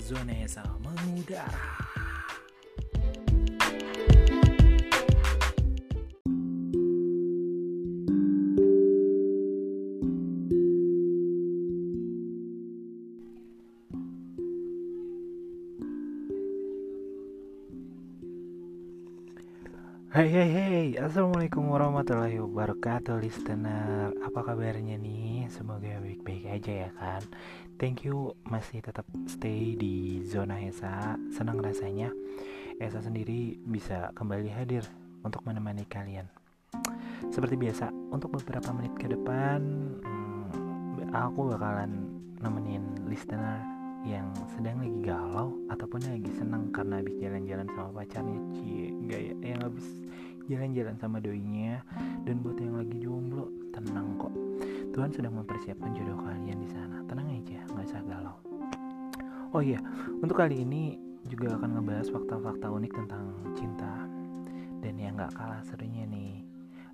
[0.00, 1.85] zone ya samu dara.
[20.16, 20.86] Hai hai hai.
[20.96, 24.16] Assalamualaikum warahmatullahi wabarakatuh listener.
[24.24, 25.44] Apa kabarnya nih?
[25.52, 27.20] Semoga baik-baik aja ya kan?
[27.76, 31.20] Thank you masih tetap stay di zona Esa.
[31.36, 32.16] Senang rasanya
[32.80, 34.88] Esa sendiri bisa kembali hadir
[35.20, 36.32] Untuk menemani kalian.
[37.28, 39.60] Seperti biasa Untuk beberapa menit ke depan
[40.00, 42.08] hmm, Aku bakalan
[42.40, 43.75] nemenin listener
[44.06, 49.60] yang sedang lagi galau ataupun lagi senang karena habis jalan-jalan sama pacarnya cie gaya yang
[49.66, 49.86] habis
[50.46, 51.82] jalan-jalan sama doinya
[52.22, 54.30] dan buat yang lagi jomblo tenang kok.
[54.94, 57.02] Tuhan sedang mempersiapkan jodoh kalian di sana.
[57.10, 58.38] Tenang aja nggak usah galau.
[59.50, 59.82] Oh iya
[60.22, 63.24] untuk kali ini juga akan ngebahas fakta-fakta unik tentang
[63.58, 64.06] cinta.
[64.86, 66.45] Dan yang nggak kalah serunya nih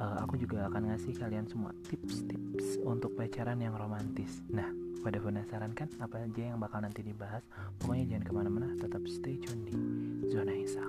[0.00, 4.42] uh, aku juga akan ngasih kalian semua tips-tips untuk pacaran yang romantis.
[4.50, 4.70] Nah
[5.04, 7.44] pada penasaran kan apa aja yang bakal nanti dibahas?
[7.82, 9.74] Pokoknya jangan ke mana-mana tetap stay tune di
[10.32, 10.84] zona Isa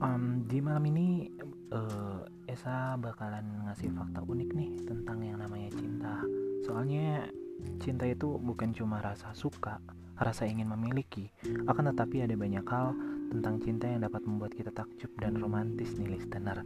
[0.00, 1.28] um, di malam ini
[1.70, 6.18] uh, Esa bakalan ngasih fakta unik nih tentang yang namanya cinta.
[6.66, 7.30] Soalnya
[7.78, 9.78] cinta itu bukan cuma rasa suka,
[10.20, 11.32] rasa ingin memiliki,
[11.64, 12.92] akan tetapi ada banyak hal
[13.32, 16.60] tentang cinta yang dapat membuat kita takjub dan romantis nih listener.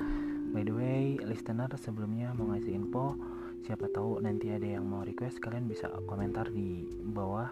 [0.50, 3.14] By the way, listener sebelumnya mau ngasih info,
[3.62, 7.50] siapa tahu nanti ada yang mau request kalian bisa komentar di bawah.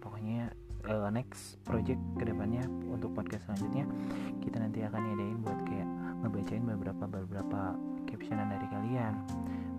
[0.00, 0.52] Pokoknya
[0.88, 3.84] uh, next project ke depannya untuk podcast selanjutnya
[4.40, 5.88] kita nanti akan ngadain buat kayak
[6.24, 7.60] ngebacain beberapa beberapa
[8.08, 9.14] captionan dari kalian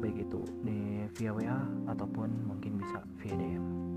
[0.01, 1.59] baik itu di via WA
[1.89, 3.90] ataupun mungkin bisa via DM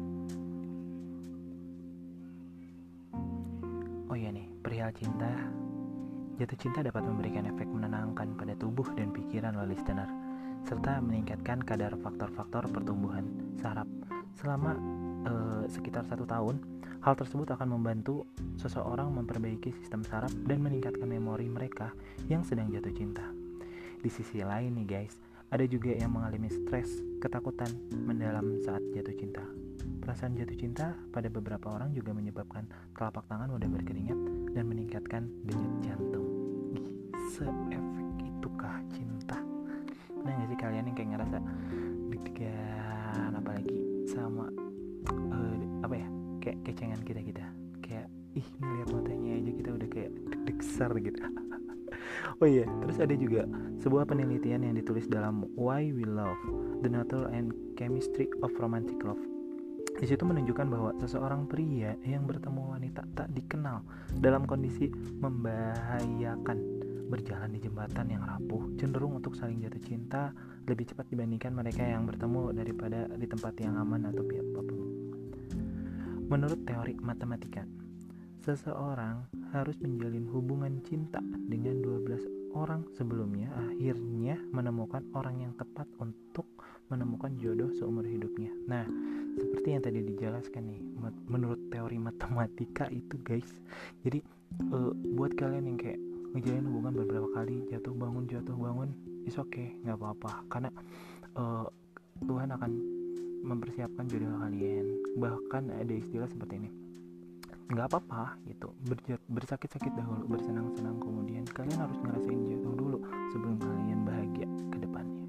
[4.85, 5.33] perihal cinta
[6.37, 10.05] jatuh cinta dapat memberikan efek menenangkan pada tubuh dan pikiran lo listener
[10.69, 13.25] serta meningkatkan kadar faktor-faktor pertumbuhan
[13.57, 13.89] saraf
[14.37, 14.77] selama
[15.25, 16.61] uh, sekitar satu tahun
[17.05, 18.25] Hal tersebut akan membantu
[18.57, 21.93] seseorang memperbaiki sistem saraf dan meningkatkan memori mereka
[22.33, 23.29] yang sedang jatuh cinta.
[24.01, 25.13] Di sisi lain nih guys,
[25.53, 29.45] ada juga yang mengalami stres, ketakutan mendalam saat jatuh cinta.
[30.01, 32.65] Perasaan jatuh cinta pada beberapa orang juga menyebabkan
[32.97, 36.27] telapak tangan mudah berkeringat dan meningkatkan denyut jantung.
[37.35, 37.83] Seefek
[38.23, 39.39] itukah cinta?
[40.23, 41.39] Nah gak sih kalian yang kayak ngerasa
[42.09, 44.47] deg-degan apalagi sama
[45.11, 46.09] uh, apa ya
[46.41, 47.45] kayak kecengan kita kita
[47.83, 48.07] kayak
[48.39, 50.59] ih ngeliat matanya aja kita udah kayak deg-deg
[51.11, 51.19] gitu
[52.41, 53.43] oh iya terus ada juga
[53.83, 56.39] sebuah penelitian yang ditulis dalam Why We Love
[56.83, 59.34] The Nature and Chemistry of Romantic Love
[59.95, 63.87] di situ menunjukkan bahwa seseorang pria yang bertemu wanita tak dikenal
[64.19, 64.91] dalam kondisi
[65.23, 66.59] membahayakan
[67.09, 70.35] berjalan di jembatan yang rapuh cenderung untuk saling jatuh cinta
[70.67, 74.81] lebih cepat dibandingkan mereka yang bertemu daripada di tempat yang aman atau pihak apa pun
[76.25, 77.69] Menurut teori matematika,
[78.41, 86.49] seseorang harus menjalin hubungan cinta dengan 12 orang sebelumnya akhirnya menemukan orang yang tepat untuk
[86.89, 88.49] menemukan jodoh seumur hidupnya.
[88.65, 88.89] Nah,
[89.35, 90.81] seperti yang tadi dijelaskan nih,
[91.27, 93.49] menurut teori matematika itu guys.
[94.07, 94.23] Jadi
[94.71, 96.01] uh, buat kalian yang kayak
[96.35, 98.91] ngejalin hubungan beberapa kali jatuh bangun jatuh bangun,
[99.27, 100.31] is okay, nggak apa-apa.
[100.51, 100.71] Karena
[101.39, 101.67] uh,
[102.23, 102.71] Tuhan akan
[103.45, 104.87] mempersiapkan jodoh kalian.
[105.21, 106.71] Bahkan ada istilah seperti ini
[107.73, 108.69] nggak apa-apa gitu.
[109.33, 112.99] Bersakit-sakit dahulu bersenang-senang kemudian kalian harus ngerasain jatuh dulu
[113.33, 115.25] sebelum kalian bahagia ke depannya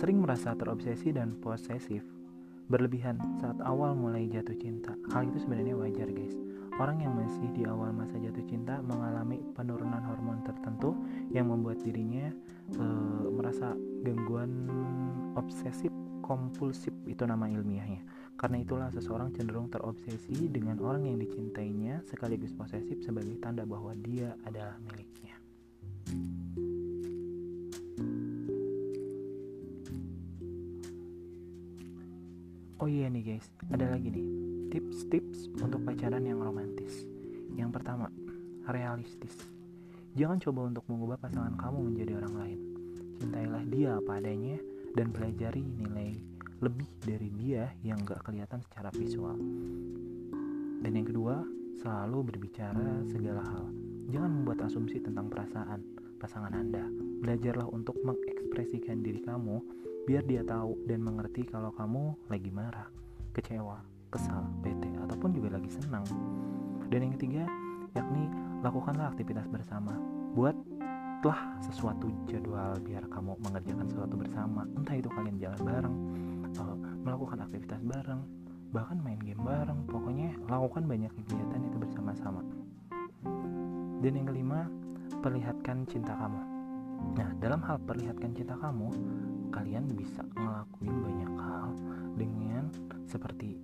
[0.00, 2.00] sering merasa terobsesi dan posesif
[2.72, 6.32] berlebihan saat awal mulai jatuh cinta hal itu sebenarnya wajar guys
[6.80, 10.96] Orang yang masih di awal masa jatuh cinta mengalami penurunan hormon tertentu
[11.28, 12.32] yang membuat dirinya
[12.72, 12.84] e,
[13.28, 14.48] merasa gangguan
[15.36, 15.92] obsesif
[16.24, 18.00] kompulsif itu nama ilmiahnya.
[18.40, 24.32] Karena itulah seseorang cenderung terobsesi dengan orang yang dicintainya sekaligus posesif sebagai tanda bahwa dia
[24.48, 25.39] adalah miliknya.
[32.80, 34.24] Oh iya nih guys, ada lagi nih
[34.72, 37.04] Tips-tips untuk pacaran yang romantis.
[37.52, 38.08] Yang pertama,
[38.72, 39.36] realistis.
[40.16, 42.60] Jangan coba untuk mengubah pasangan kamu menjadi orang lain.
[43.20, 44.56] Cintailah dia apa adanya
[44.96, 46.24] dan pelajari nilai
[46.64, 49.36] lebih dari dia yang gak kelihatan secara visual.
[50.80, 51.44] Dan yang kedua,
[51.84, 53.68] selalu berbicara segala hal.
[54.08, 55.84] Jangan membuat asumsi tentang perasaan
[56.16, 56.88] pasangan Anda.
[57.20, 59.60] Belajarlah untuk mengekspresikan diri kamu
[60.08, 62.88] biar dia tahu dan mengerti kalau kamu lagi marah,
[63.36, 63.80] kecewa,
[64.10, 66.04] kesal, bete, ataupun juga lagi senang.
[66.90, 67.44] Dan yang ketiga,
[67.94, 68.26] yakni
[68.64, 69.94] lakukanlah aktivitas bersama.
[70.34, 74.66] Buatlah sesuatu jadwal biar kamu mengerjakan sesuatu bersama.
[74.74, 75.96] Entah itu kalian jalan bareng,
[77.06, 78.20] melakukan aktivitas bareng,
[78.74, 79.86] bahkan main game bareng.
[79.86, 82.42] Pokoknya lakukan banyak kegiatan itu bersama-sama.
[84.00, 84.64] Dan yang kelima,
[85.20, 86.40] perlihatkan cinta kamu.
[87.16, 88.88] Nah, dalam hal perlihatkan cinta kamu,
[89.50, 91.68] kalian bisa ngelakuin banyak hal
[92.16, 92.64] dengan
[93.10, 93.58] seperti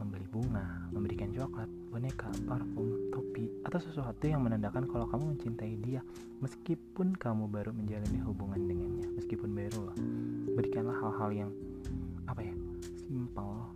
[0.00, 0.64] membeli bunga,
[0.96, 6.00] memberikan coklat, boneka, parfum, topi, atau sesuatu yang menandakan kalau kamu mencintai dia
[6.40, 9.96] meskipun kamu baru menjalani hubungan dengannya, meskipun baru loh.
[10.56, 11.50] Berikanlah hal-hal yang
[12.24, 12.54] apa ya,
[13.04, 13.68] simpel,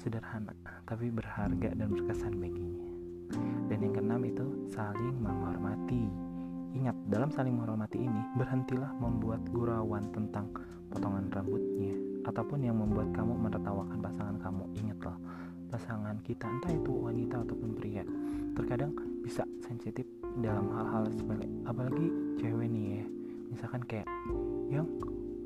[0.00, 0.56] sederhana,
[0.88, 2.88] tapi berharga dan berkesan baginya.
[3.68, 6.08] Dan yang keenam itu saling menghormati.
[6.76, 10.52] Ingat, dalam saling menghormati ini, berhentilah membuat gurauan tentang
[10.90, 11.94] potongan rambutnya
[12.26, 14.64] ataupun yang membuat kamu menertawakan pasangan kamu.
[14.82, 15.16] Ingatlah,
[15.70, 18.02] pasangan kita entah itu wanita ataupun pria
[18.56, 20.06] terkadang bisa sensitif
[20.40, 22.06] dalam hal-hal sepele apalagi
[22.40, 23.04] cewek nih ya.
[23.52, 24.08] Misalkan kayak
[24.72, 24.86] yang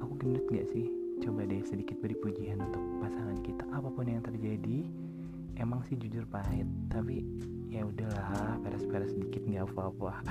[0.00, 0.88] aku gendut gak sih?
[1.20, 3.64] Coba deh sedikit beri pujian untuk pasangan kita.
[3.76, 4.88] Apa pun yang terjadi
[5.60, 7.20] emang sih jujur pahit tapi
[7.68, 10.24] ya udahlah peres-peres sedikit nggak apa-apa.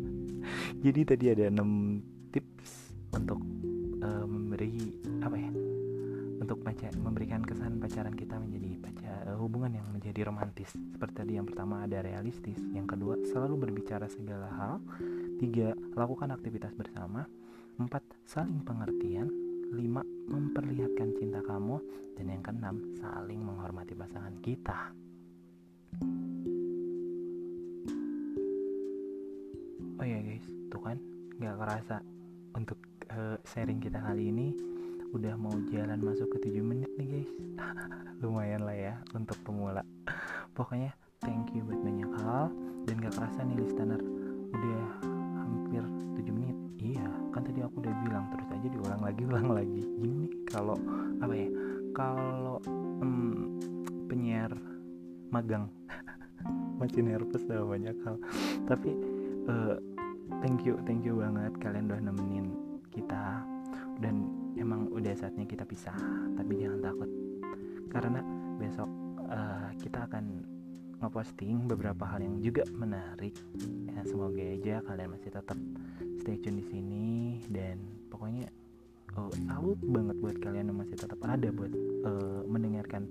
[0.84, 2.15] Jadi tadi ada 6
[7.96, 10.68] pacaran kita menjadi pacar uh, hubungan yang menjadi romantis.
[10.68, 12.60] Seperti tadi yang pertama ada realistis.
[12.76, 14.84] Yang kedua selalu berbicara segala hal.
[15.40, 17.24] Tiga lakukan aktivitas bersama.
[17.80, 19.32] Empat saling pengertian.
[19.72, 21.80] Lima memperlihatkan cinta kamu.
[22.20, 24.92] Dan yang keenam saling menghormati pasangan kita.
[29.96, 31.00] Oh ya guys tuh kan
[31.40, 32.04] nggak kerasa
[32.52, 32.76] untuk
[33.08, 34.75] uh, sharing kita kali ini
[35.14, 37.32] udah mau jalan masuk ke 7 menit nih guys.
[38.22, 39.84] Lumayan lah ya untuk pemula.
[40.56, 40.90] Pokoknya
[41.22, 42.50] thank you buat banyak hal.
[42.86, 44.00] Dan gak kerasa nih listener
[44.54, 44.82] udah
[45.42, 45.82] hampir
[46.18, 46.56] 7 menit.
[46.80, 49.82] Iya kan tadi aku udah bilang terus aja diulang lagi ulang lagi.
[50.00, 50.78] Gini kalau
[51.22, 51.48] apa ya
[51.94, 52.56] kalau
[53.02, 53.60] um,
[54.10, 54.50] penyiar
[55.30, 55.70] magang.
[56.78, 58.16] Masih nervous dah banyak hal.
[58.68, 58.90] Tapi
[59.48, 59.76] uh,
[60.42, 62.46] thank you thank you banget kalian udah nemenin
[62.92, 63.55] kita
[64.00, 65.96] dan emang udah saatnya kita pisah
[66.36, 67.10] tapi jangan takut.
[67.92, 68.20] Karena
[68.60, 68.88] besok
[69.30, 70.24] uh, kita akan
[71.00, 73.36] ngeposting beberapa hal yang juga menarik.
[73.92, 75.58] Ya semoga aja kalian masih tetap
[76.20, 77.08] stay tune di sini.
[77.48, 78.48] Dan pokoknya
[79.16, 81.72] oh, banget buat kalian yang masih tetap ada buat
[82.04, 83.08] uh, mendengarkan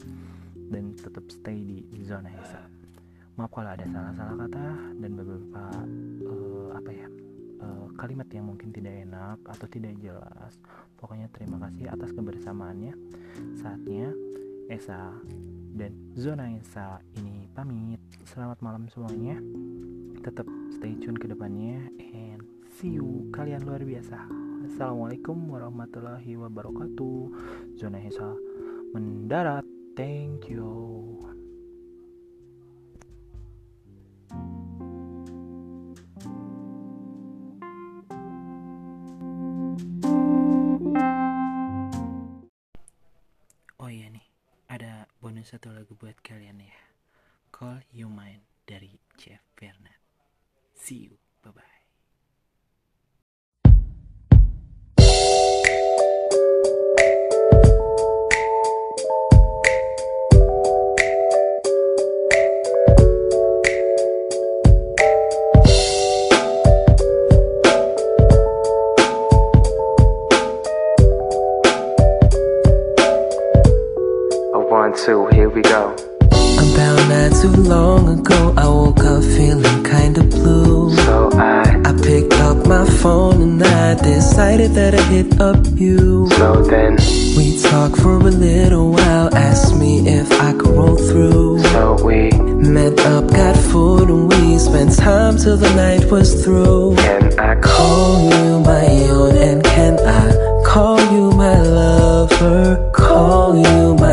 [0.69, 2.61] dan tetap stay di zona Hesa.
[3.35, 4.65] Maaf kalau ada salah-salah kata
[5.03, 5.63] dan beberapa
[6.23, 7.07] uh, apa ya
[7.65, 10.53] uh, kalimat yang mungkin tidak enak atau tidak jelas.
[10.95, 12.93] Pokoknya terima kasih atas kebersamaannya.
[13.57, 14.13] Saatnya
[14.69, 15.13] Esa
[15.75, 17.99] dan Zona Esa ini pamit.
[18.29, 19.41] Selamat malam semuanya.
[20.21, 22.45] Tetap stay tune ke depannya and
[22.77, 23.29] see you.
[23.33, 24.25] Kalian luar biasa.
[24.65, 27.17] Assalamualaikum warahmatullahi wabarakatuh.
[27.77, 28.33] Zona Esa
[28.93, 29.65] mendarat.
[29.95, 31.34] Thank you.
[45.45, 46.75] Satu lagu buat kalian ya.
[47.53, 50.01] Call You Mine dari Jeff Bernard.
[50.73, 51.21] See you.
[51.45, 51.74] Bye-bye.
[84.57, 86.29] Decided that I'd hit up you.
[86.31, 86.95] So then,
[87.35, 91.59] we talked for a little while, asked me if I could roll through.
[91.59, 96.95] So we met up, got food, and we spent time till the night was through.
[96.97, 99.35] Can I call you my own?
[99.37, 102.91] And can I call you my lover?
[102.93, 104.04] Call you my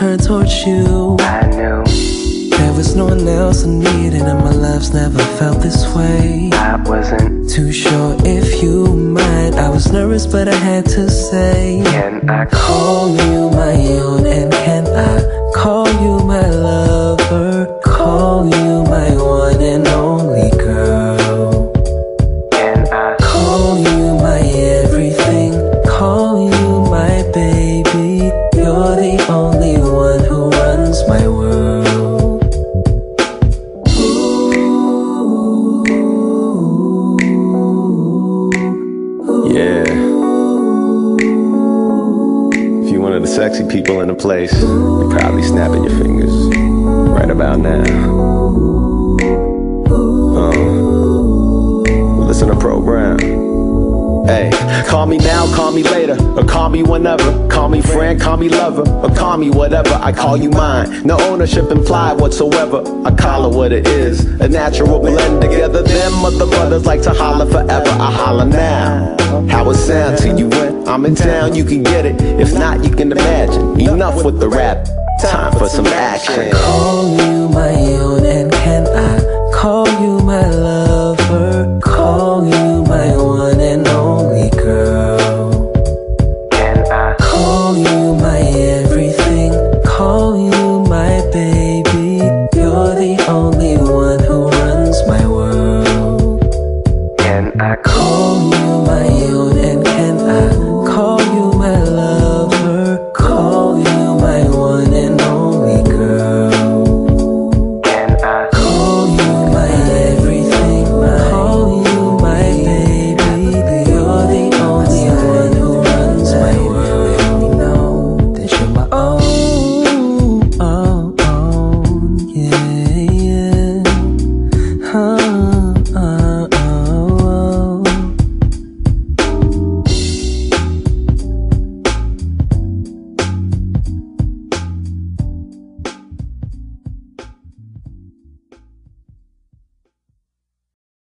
[0.00, 1.16] mine towards you.
[1.20, 1.84] I knew
[2.50, 6.50] there was no one else I needed, and my love's never felt this way.
[6.52, 9.54] I wasn't too sure if you might.
[9.54, 14.26] I was nervous, but I had to say, Can I call you my own?
[14.26, 17.65] And can I call you my lover?
[47.62, 49.16] Right now.
[50.36, 50.50] Uh,
[52.26, 53.18] listen to program.
[54.26, 54.50] Hey,
[54.88, 57.48] call me now, call me later, or call me whenever.
[57.48, 59.94] Call me friend, call me lover, or call me whatever.
[59.94, 61.06] I call you mine.
[61.06, 62.82] No ownership implied whatsoever.
[63.06, 64.24] I call it what it is.
[64.40, 65.82] A natural blend together.
[65.82, 67.88] Them other brothers like to holler forever.
[67.88, 69.16] I holler now.
[69.48, 71.54] How it sound to you when I'm in town?
[71.54, 72.20] You can get it.
[72.20, 73.80] If not, you can imagine.
[73.80, 74.88] Enough with the rap.
[75.20, 76.50] Time for some action.
[76.52, 79.18] Call you my own and can I
[79.54, 81.05] call you my love?